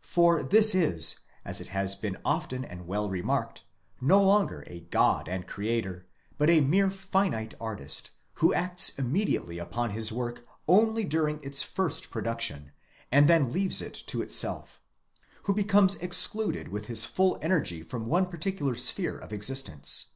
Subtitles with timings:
[0.00, 3.64] For this is, as it has been often and well remarked,
[4.00, 6.06] no longer a God and Creator,
[6.38, 12.10] but a mere finite Artist, who acts immediately upon his work only during its first
[12.10, 12.72] production,
[13.12, 14.80] and then leaves it to itself;
[15.42, 20.12] who becomes excluded with his full energy from one particular sphere of existence.